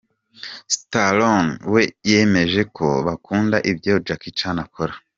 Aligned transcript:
Stallone 0.75 1.51
we 1.73 1.83
yemeje 2.09 2.61
ko 2.75 2.87
bakunda 3.07 3.57
ibyo 3.71 3.93
Jackie 4.05 4.35
Chan 4.39 4.57
akora. 4.65 4.93